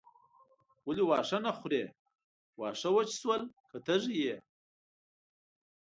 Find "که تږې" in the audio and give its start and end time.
3.69-4.15